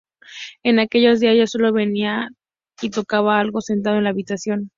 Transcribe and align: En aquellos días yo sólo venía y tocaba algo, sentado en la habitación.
En 0.63 0.79
aquellos 0.79 1.19
días 1.19 1.35
yo 1.37 1.45
sólo 1.45 1.71
venía 1.73 2.29
y 2.81 2.89
tocaba 2.89 3.39
algo, 3.39 3.61
sentado 3.61 3.97
en 3.97 4.05
la 4.05 4.09
habitación. 4.09 4.69